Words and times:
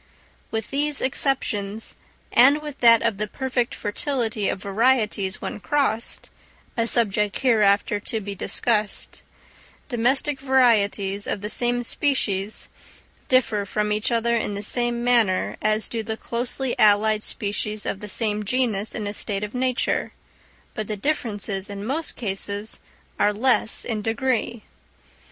With 0.49 0.71
these 0.71 0.99
exceptions 0.99 1.95
(and 2.31 2.59
with 2.59 2.79
that 2.79 3.03
of 3.03 3.19
the 3.19 3.27
perfect 3.27 3.75
fertility 3.75 4.49
of 4.49 4.59
varieties 4.63 5.41
when 5.43 5.59
crossed—a 5.59 6.87
subject 6.87 7.37
hereafter 7.37 7.99
to 7.99 8.19
be 8.19 8.33
discussed), 8.33 9.21
domestic 9.89 10.39
races 10.41 11.27
of 11.27 11.41
the 11.41 11.51
same 11.51 11.83
species 11.83 12.67
differ 13.29 13.63
from 13.63 13.91
each 13.91 14.11
other 14.11 14.35
in 14.35 14.55
the 14.55 14.63
same 14.63 15.03
manner 15.03 15.55
as 15.61 15.87
do 15.87 16.01
the 16.01 16.17
closely 16.17 16.75
allied 16.79 17.21
species 17.21 17.85
of 17.85 17.99
the 17.99 18.09
same 18.09 18.41
genus 18.41 18.95
in 18.95 19.05
a 19.05 19.13
state 19.13 19.43
of 19.43 19.53
nature, 19.53 20.13
but 20.73 20.87
the 20.87 20.97
differences 20.97 21.69
in 21.69 21.85
most 21.85 22.15
cases 22.15 22.79
are 23.19 23.31
less 23.31 23.85
in 23.85 24.01
degree. 24.01 24.63